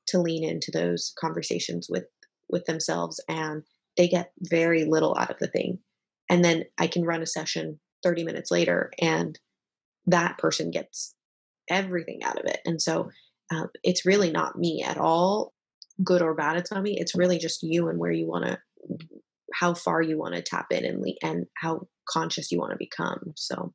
[0.08, 2.04] to lean into those conversations with
[2.50, 3.62] with themselves and
[3.96, 5.78] they get very little out of the thing.
[6.28, 9.38] And then I can run a session 30 minutes later and
[10.06, 11.14] that person gets
[11.70, 12.60] everything out of it.
[12.64, 13.10] And so
[13.50, 15.52] um, it's really not me at all,
[16.02, 16.56] good or bad.
[16.56, 16.96] It's not me.
[16.98, 18.58] It's really just you and where you want to,
[19.54, 23.32] how far you want to tap in and, and how conscious you want to become.
[23.36, 23.72] So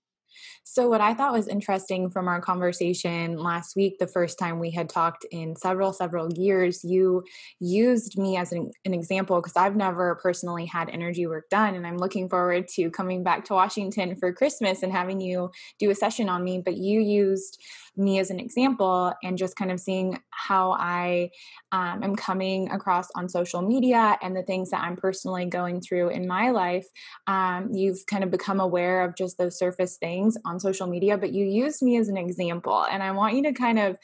[0.63, 4.69] so, what I thought was interesting from our conversation last week, the first time we
[4.69, 7.23] had talked in several, several years, you
[7.59, 11.75] used me as an, an example because I've never personally had energy work done.
[11.75, 15.89] And I'm looking forward to coming back to Washington for Christmas and having you do
[15.89, 16.61] a session on me.
[16.63, 17.59] But you used
[17.97, 21.31] me as an example and just kind of seeing how I
[21.71, 26.09] um, am coming across on social media and the things that I'm personally going through
[26.09, 26.85] in my life.
[27.27, 31.33] Um, you've kind of become aware of just those surface things on social media, but
[31.33, 32.85] you used me as an example.
[32.89, 33.97] And I want you to kind of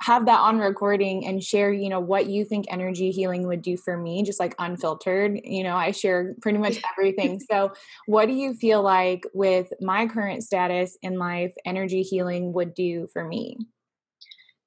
[0.00, 3.76] have that on recording and share you know what you think energy healing would do
[3.76, 7.40] for me just like unfiltered you know i share pretty much everything.
[7.50, 7.72] So
[8.06, 13.08] what do you feel like with my current status in life energy healing would do
[13.12, 13.58] for me?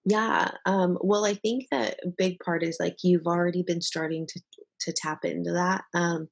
[0.05, 4.27] Yeah um, well i think that a big part is like you've already been starting
[4.27, 4.41] to
[4.81, 6.27] to tap into that um,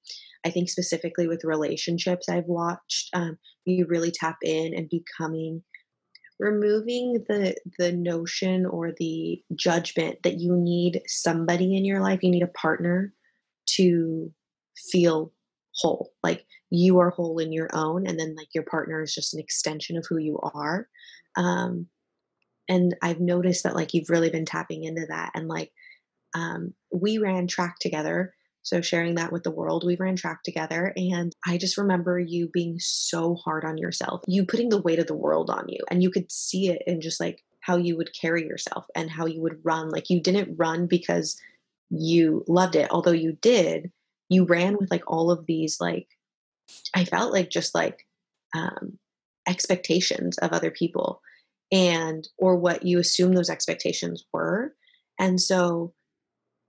[0.46, 5.64] i think specifically with relationships i've watched um, you really tap in and becoming
[6.40, 12.32] removing the the notion or the judgment that you need somebody in your life you
[12.32, 13.14] need a partner
[13.66, 14.32] to
[14.78, 15.34] feel
[15.76, 16.12] whole.
[16.24, 19.40] Like you are whole in your own and then like your partner is just an
[19.40, 20.88] extension of who you are.
[21.36, 21.88] Um
[22.68, 25.72] and i've noticed that like you've really been tapping into that and like
[26.36, 30.94] um we ran track together so sharing that with the world, we ran track together.
[30.96, 35.08] And I just remember you being so hard on yourself, you putting the weight of
[35.08, 35.80] the world on you.
[35.90, 39.26] And you could see it in just like how you would carry yourself and how
[39.26, 39.90] you would run.
[39.90, 41.40] Like you didn't run because
[41.90, 43.92] you loved it, although you did.
[44.30, 46.08] You ran with like all of these, like,
[46.94, 48.06] I felt like just like
[48.56, 49.00] um,
[49.48, 51.22] expectations of other people
[51.72, 54.76] and or what you assume those expectations were
[55.20, 55.94] And so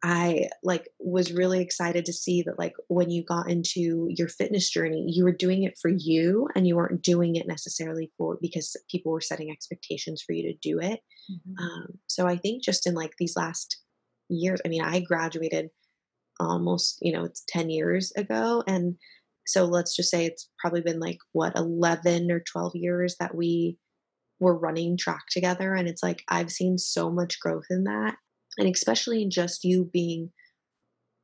[0.02, 4.70] I like was really excited to see that like when you got into your fitness
[4.70, 8.76] journey, you were doing it for you and you weren't doing it necessarily for because
[8.90, 11.00] people were setting expectations for you to do it.
[11.30, 11.62] Mm-hmm.
[11.62, 13.78] Um, so I think just in like these last
[14.30, 15.68] years, I mean, I graduated
[16.38, 18.64] almost, you know, it's 10 years ago.
[18.66, 18.96] And
[19.46, 23.76] so let's just say it's probably been like what, 11 or 12 years that we
[24.38, 25.74] were running track together.
[25.74, 28.16] And it's like, I've seen so much growth in that
[28.60, 30.30] and especially in just you being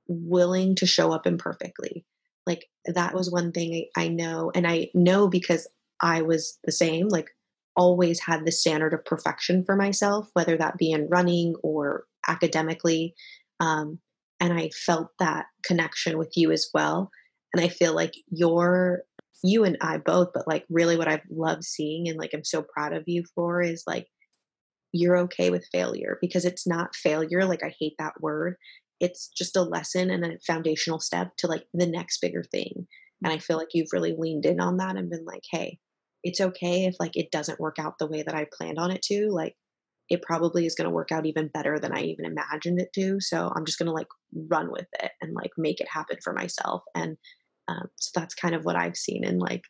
[0.08, 2.04] willing to show up imperfectly.
[2.46, 5.66] Like that was one thing I, I know and i know because
[6.00, 7.28] i was the same like
[7.76, 13.14] always had the standard of perfection for myself whether that be in running or academically
[13.60, 13.98] um,
[14.40, 17.10] and i felt that connection with you as well
[17.52, 19.02] and i feel like you're
[19.42, 22.62] you and i both but like really what i've loved seeing and like i'm so
[22.62, 24.06] proud of you for is like
[24.92, 27.44] you're okay with failure because it's not failure.
[27.44, 28.56] Like, I hate that word.
[29.00, 32.86] It's just a lesson and a foundational step to like the next bigger thing.
[33.22, 35.78] And I feel like you've really leaned in on that and been like, hey,
[36.22, 39.02] it's okay if like it doesn't work out the way that I planned on it
[39.02, 39.28] to.
[39.30, 39.54] Like,
[40.08, 43.20] it probably is going to work out even better than I even imagined it to.
[43.20, 44.06] So I'm just going to like
[44.48, 46.82] run with it and like make it happen for myself.
[46.94, 47.16] And
[47.68, 49.62] um, so that's kind of what I've seen in like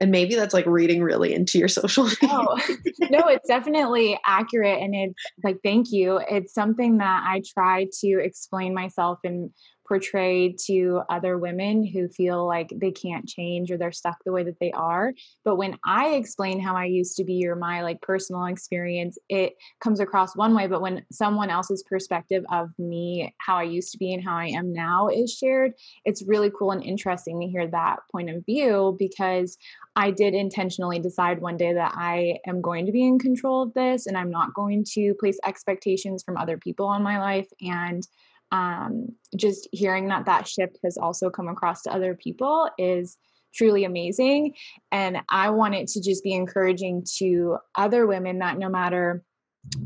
[0.00, 2.28] and maybe that's like reading really into your social media.
[2.30, 2.58] Oh,
[3.10, 4.82] no, it's definitely accurate.
[4.82, 6.20] And it's like, thank you.
[6.30, 9.50] It's something that I try to explain myself and
[9.86, 14.42] portrayed to other women who feel like they can't change or they're stuck the way
[14.42, 15.12] that they are
[15.44, 19.54] but when i explain how i used to be or my like personal experience it
[19.80, 23.98] comes across one way but when someone else's perspective of me how i used to
[23.98, 25.72] be and how i am now is shared
[26.04, 29.56] it's really cool and interesting to hear that point of view because
[29.98, 33.72] I did intentionally decide one day that I am going to be in control of
[33.72, 37.48] this and I'm not going to place expectations from other people on my life.
[37.62, 38.06] And
[38.52, 43.16] um, just hearing that that shift has also come across to other people is
[43.54, 44.54] truly amazing.
[44.92, 49.24] And I want it to just be encouraging to other women that no matter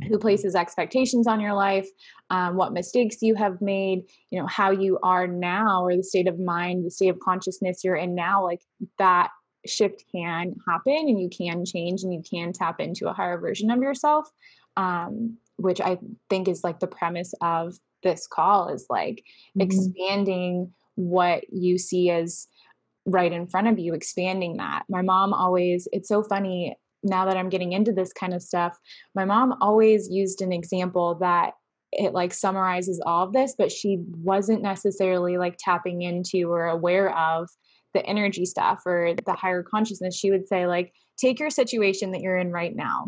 [0.09, 1.89] who places expectations on your life,
[2.29, 6.29] um, what mistakes you have made, you know, how you are now, or the state
[6.29, 8.61] of mind, the state of consciousness you're in now, like
[8.99, 9.31] that
[9.67, 13.71] shift can happen and you can change and you can tap into a higher version
[13.71, 14.29] of yourself.
[14.77, 15.99] Um, which I
[16.31, 19.25] think is like the premise of this call is like
[19.59, 19.63] mm-hmm.
[19.63, 22.47] expanding what you see as
[23.07, 24.83] right in front of you, expanding that.
[24.89, 28.77] My mom always, it's so funny now that I'm getting into this kind of stuff.
[29.15, 31.53] My mom always used an example that
[31.93, 37.17] it like summarizes all of this, but she wasn't necessarily like tapping into or aware
[37.17, 37.49] of
[37.95, 40.17] the energy stuff or the higher consciousness.
[40.17, 43.07] She would say, like, take your situation that you're in right now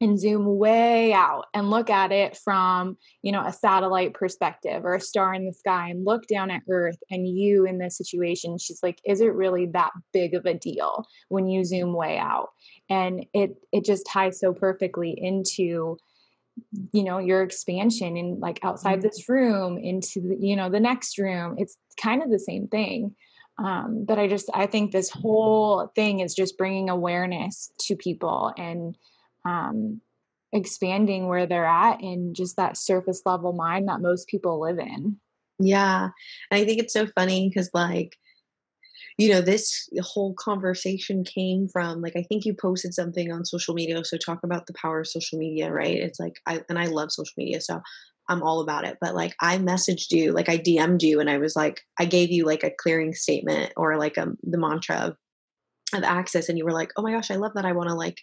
[0.00, 4.94] and zoom way out and look at it from you know a satellite perspective or
[4.94, 8.58] a star in the sky and look down at earth and you in this situation
[8.58, 12.50] she's like is it really that big of a deal when you zoom way out?
[12.88, 15.96] And it it just ties so perfectly into
[16.92, 19.08] you know your expansion and like outside mm-hmm.
[19.08, 21.56] this room into the, you know the next room.
[21.58, 23.14] It's kind of the same thing.
[23.58, 28.52] Um, but i just i think this whole thing is just bringing awareness to people
[28.58, 28.94] and
[29.46, 30.00] um,
[30.52, 35.16] expanding where they're at in just that surface level mind that most people live in.
[35.58, 36.08] Yeah.
[36.50, 38.16] And I think it's so funny because, like,
[39.18, 43.72] you know, this whole conversation came from like I think you posted something on social
[43.72, 44.04] media.
[44.04, 45.96] So talk about the power of social media, right?
[45.96, 47.80] It's like I and I love social media, so
[48.28, 48.98] I'm all about it.
[49.00, 52.30] But like I messaged you, like I DM'd you, and I was like, I gave
[52.30, 55.16] you like a clearing statement or like a um, the mantra of,
[55.94, 57.64] of access, and you were like, oh my gosh, I love that.
[57.64, 58.18] I want to like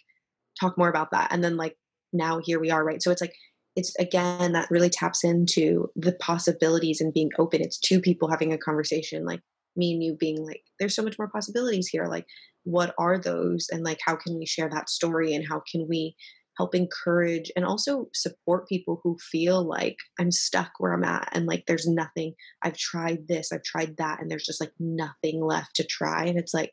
[0.60, 1.28] talk more about that.
[1.30, 1.76] And then like
[2.12, 3.02] now here we are, right?
[3.02, 3.34] So it's like
[3.76, 7.60] it's again that really taps into the possibilities and being open.
[7.60, 9.40] It's two people having a conversation, like
[9.76, 12.06] me and you being like, there's so much more possibilities here.
[12.06, 12.26] Like,
[12.62, 13.66] what are those?
[13.70, 15.34] And like, how can we share that story?
[15.34, 16.14] And how can we
[16.56, 21.46] help encourage and also support people who feel like I'm stuck where I'm at and
[21.46, 22.34] like there's nothing.
[22.62, 26.24] I've tried this, I've tried that, and there's just like nothing left to try.
[26.24, 26.72] And it's like,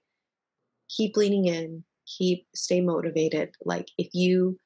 [0.95, 1.84] keep leaning in,
[2.18, 4.57] keep stay motivated like if you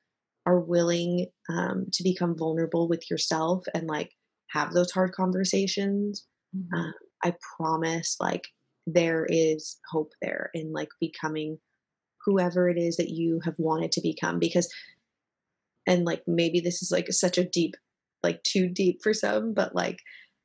[0.46, 4.12] are willing um, to become vulnerable with yourself and like
[4.52, 6.26] have those hard conversations
[6.56, 6.76] mm-hmm.
[6.76, 6.92] uh,
[7.24, 8.48] i promise like
[8.88, 11.58] there is hope there in like becoming
[12.26, 14.72] whoever it is that you have wanted to become because
[15.88, 17.76] and like maybe this is like such a deep
[18.24, 20.00] like too deep for some but like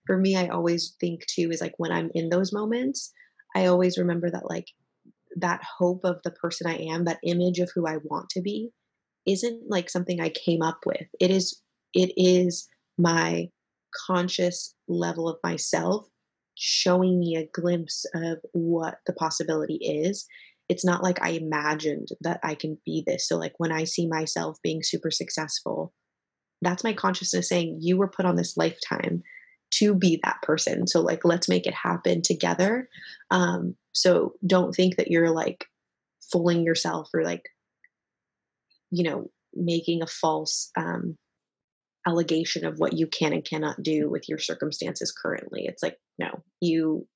[0.06, 3.12] for me i always think too is like when i'm in those moments
[3.56, 4.66] i always remember that like
[5.36, 8.70] that hope of the person I am, that image of who I want to be,
[9.26, 11.06] isn't like something I came up with.
[11.20, 11.60] It is
[11.94, 12.68] it is
[12.98, 13.48] my
[14.06, 16.06] conscious level of myself
[16.54, 20.26] showing me a glimpse of what the possibility is.
[20.68, 23.26] It's not like I imagined that I can be this.
[23.26, 25.92] So, like, when I see myself being super successful,
[26.62, 29.22] that's my consciousness saying, You were put on this lifetime
[29.72, 30.86] to be that person.
[30.86, 32.88] So, like, let's make it happen together.
[33.30, 35.66] Um, so, don't think that you're like
[36.32, 37.42] fooling yourself or like,
[38.90, 41.16] you know, making a false um,
[42.06, 45.66] allegation of what you can and cannot do with your circumstances currently.
[45.66, 47.06] It's like, no, you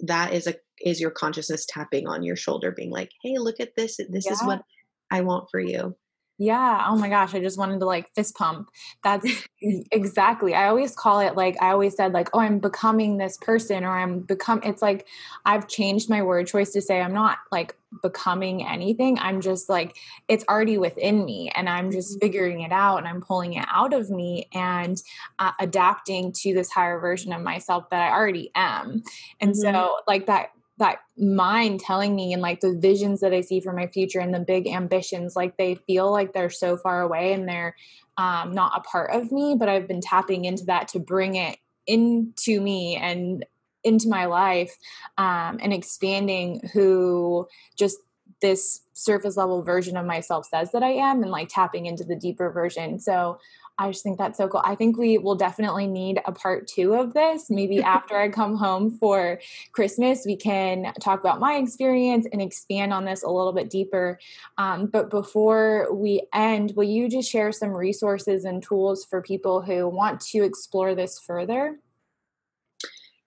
[0.00, 3.76] that is a is your consciousness tapping on your shoulder being like, "Hey, look at
[3.76, 3.98] this.
[4.08, 4.32] This yeah.
[4.32, 4.62] is what
[5.10, 5.96] I want for you."
[6.36, 6.84] Yeah.
[6.88, 7.32] Oh my gosh.
[7.34, 8.68] I just wanted to like fist pump.
[9.04, 9.26] That's
[9.60, 10.54] exactly.
[10.54, 13.96] I always call it like, I always said, like, oh, I'm becoming this person or
[13.96, 15.06] I'm become, it's like
[15.44, 19.16] I've changed my word choice to say I'm not like becoming anything.
[19.20, 22.26] I'm just like, it's already within me and I'm just mm-hmm.
[22.26, 25.00] figuring it out and I'm pulling it out of me and
[25.38, 29.04] uh, adapting to this higher version of myself that I already am.
[29.40, 29.60] And mm-hmm.
[29.60, 33.72] so, like, that that mind telling me and like the visions that I see for
[33.72, 37.48] my future and the big ambitions, like they feel like they're so far away and
[37.48, 37.76] they're
[38.16, 41.58] um, not a part of me, but I've been tapping into that to bring it
[41.86, 43.44] into me and
[43.84, 44.76] into my life
[45.18, 47.46] um, and expanding who
[47.76, 47.98] just
[48.40, 52.16] this surface level version of myself says that I am and like tapping into the
[52.16, 52.98] deeper version.
[52.98, 53.38] So
[53.78, 54.62] I just think that's so cool.
[54.64, 57.50] I think we will definitely need a part two of this.
[57.50, 59.40] Maybe after I come home for
[59.72, 64.18] Christmas, we can talk about my experience and expand on this a little bit deeper.
[64.58, 69.60] Um, but before we end, will you just share some resources and tools for people
[69.60, 71.78] who want to explore this further?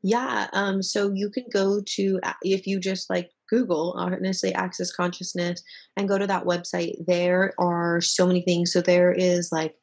[0.04, 0.48] Yeah.
[0.54, 5.62] Um, so you can go to, if you just like Google, honestly, Access Consciousness,
[5.96, 6.94] and go to that website.
[7.06, 8.72] There are so many things.
[8.72, 9.76] So there is like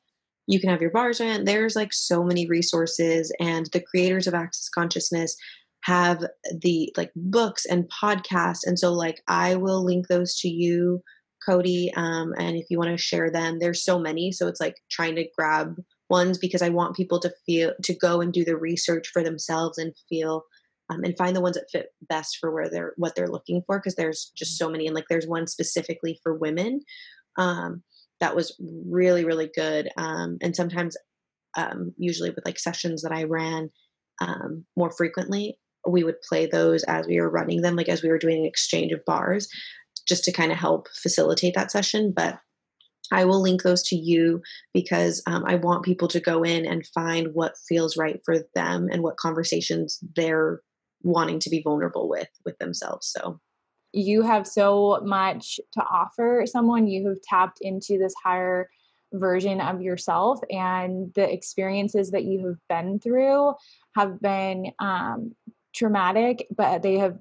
[0.46, 1.44] you can have your bars in.
[1.44, 5.36] There's like so many resources, and the creators of Access Consciousness
[5.82, 6.24] have
[6.60, 8.60] the like books and podcasts.
[8.64, 11.02] And so, like, I will link those to you,
[11.46, 11.92] Cody.
[11.96, 14.32] Um, and if you want to share them, there's so many.
[14.32, 15.76] So it's like trying to grab
[16.10, 19.78] ones because I want people to feel to go and do the research for themselves
[19.78, 20.44] and feel
[20.90, 23.78] um, and find the ones that fit best for where they're what they're looking for
[23.78, 26.80] because there's just so many and like there's one specifically for women
[27.36, 27.82] um,
[28.20, 30.96] that was really really good um, and sometimes
[31.56, 33.70] um, usually with like sessions that i ran
[34.20, 38.08] um, more frequently we would play those as we were running them like as we
[38.08, 39.48] were doing an exchange of bars
[40.08, 42.38] just to kind of help facilitate that session but
[43.12, 44.40] I will link those to you
[44.72, 48.88] because um, I want people to go in and find what feels right for them
[48.90, 50.62] and what conversations they're
[51.02, 53.06] wanting to be vulnerable with with themselves.
[53.06, 53.40] So
[53.94, 58.68] you have so much to offer someone you have tapped into this higher
[59.12, 63.54] version of yourself and the experiences that you have been through
[63.96, 65.32] have been um,
[65.72, 67.16] traumatic but they have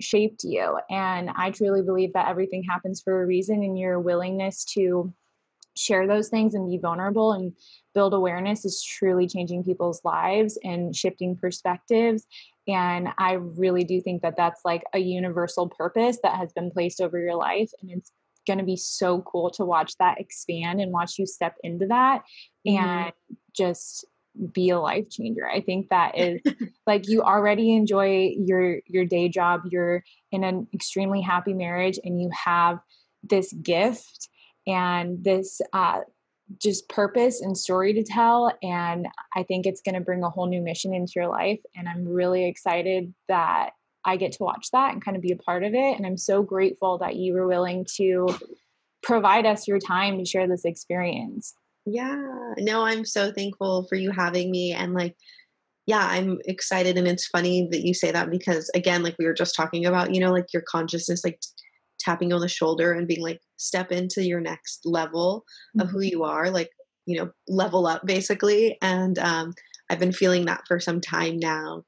[0.00, 0.78] shaped you.
[0.90, 5.12] And i truly believe that everything happens for a reason and your willingness to
[5.76, 7.52] share those things and be vulnerable and
[7.94, 12.26] build awareness is truly changing people's lives and shifting perspectives
[12.68, 17.00] and I really do think that that's like a universal purpose that has been placed
[17.00, 17.70] over your life.
[17.80, 18.12] And it's
[18.46, 22.22] going to be so cool to watch that expand and watch you step into that
[22.66, 22.84] mm-hmm.
[22.84, 23.12] and
[23.56, 24.06] just
[24.52, 25.48] be a life changer.
[25.48, 26.40] I think that is
[26.86, 32.20] like you already enjoy your your day job, you're in an extremely happy marriage and
[32.20, 32.78] you have
[33.22, 34.28] this gift
[34.66, 36.00] and this uh
[36.60, 38.52] just purpose and story to tell.
[38.62, 41.60] And I think it's going to bring a whole new mission into your life.
[41.76, 43.70] And I'm really excited that
[44.04, 45.96] I get to watch that and kind of be a part of it.
[45.96, 48.28] And I'm so grateful that you were willing to
[49.02, 51.54] provide us your time to share this experience.
[51.84, 54.72] Yeah, no, I'm so thankful for you having me.
[54.72, 55.16] And like,
[55.86, 56.96] yeah, I'm excited.
[56.96, 60.14] And it's funny that you say that because, again, like we were just talking about,
[60.14, 61.40] you know, like your consciousness, like
[62.02, 65.44] tapping on the shoulder and being like step into your next level
[65.78, 66.08] of who mm-hmm.
[66.08, 66.70] you are like
[67.06, 69.52] you know level up basically and um,
[69.90, 71.82] i've been feeling that for some time now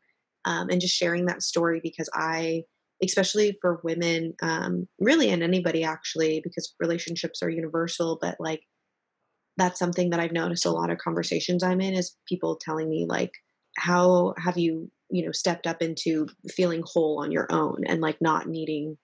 [0.44, 2.62] um, and just sharing that story because i
[3.02, 8.60] especially for women um, really and anybody actually because relationships are universal but like
[9.56, 13.06] that's something that i've noticed a lot of conversations i'm in is people telling me
[13.08, 13.32] like
[13.76, 18.16] how have you you know stepped up into feeling whole on your own and like
[18.20, 18.96] not needing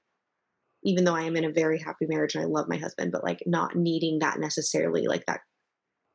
[0.84, 3.24] even though I am in a very happy marriage and I love my husband, but
[3.24, 5.40] like not needing that necessarily like that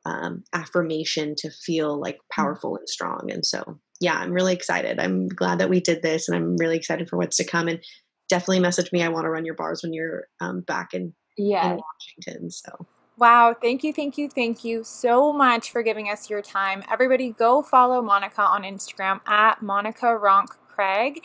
[0.04, 2.30] um, affirmation to feel like mm.
[2.32, 3.30] powerful and strong.
[3.30, 4.98] And so, yeah, I'm really excited.
[5.00, 7.68] I'm glad that we did this and I'm really excited for what's to come.
[7.68, 7.82] And
[8.28, 9.02] definitely message me.
[9.02, 11.72] I want to run your bars when you're um, back in, yeah.
[11.72, 11.80] in
[12.24, 12.50] Washington.
[12.50, 12.86] So
[13.18, 16.82] Wow, thank you, thank you, thank you so much for giving us your time.
[16.90, 21.24] Everybody, go follow Monica on Instagram at Monica Ronk Craig.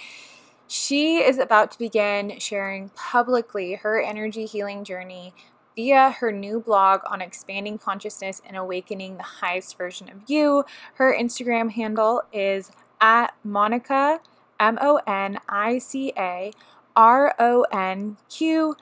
[0.73, 5.33] She is about to begin sharing publicly her energy healing journey
[5.75, 10.63] via her new blog on expanding consciousness and awakening the highest version of you.
[10.93, 14.21] Her Instagram handle is at Monica,
[14.61, 16.53] M O N I C A
[16.95, 18.77] R O N Q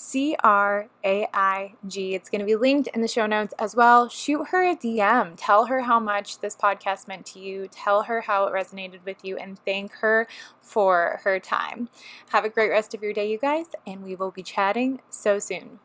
[0.00, 2.14] C R A I G.
[2.14, 4.08] It's going to be linked in the show notes as well.
[4.08, 5.34] Shoot her a DM.
[5.36, 7.68] Tell her how much this podcast meant to you.
[7.70, 10.26] Tell her how it resonated with you and thank her
[10.62, 11.90] for her time.
[12.30, 15.38] Have a great rest of your day, you guys, and we will be chatting so
[15.38, 15.80] soon.